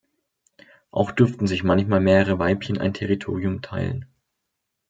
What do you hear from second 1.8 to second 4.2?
mehrere Weibchen ein Territorium teilen.